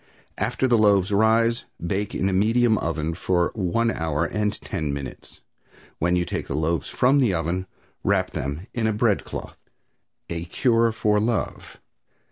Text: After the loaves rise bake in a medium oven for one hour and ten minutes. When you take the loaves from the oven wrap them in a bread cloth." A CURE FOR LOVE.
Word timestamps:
After 0.39 0.67
the 0.67 0.79
loaves 0.79 1.11
rise 1.11 1.65
bake 1.79 2.15
in 2.15 2.27
a 2.27 2.33
medium 2.33 2.79
oven 2.79 3.13
for 3.13 3.51
one 3.53 3.91
hour 3.91 4.25
and 4.25 4.59
ten 4.59 4.91
minutes. 4.91 5.41
When 5.99 6.15
you 6.15 6.25
take 6.25 6.47
the 6.47 6.55
loaves 6.55 6.89
from 6.89 7.19
the 7.19 7.35
oven 7.35 7.67
wrap 8.03 8.31
them 8.31 8.65
in 8.73 8.87
a 8.87 8.93
bread 8.93 9.23
cloth." 9.23 9.59
A 10.27 10.45
CURE 10.45 10.91
FOR 10.91 11.19
LOVE. 11.19 11.77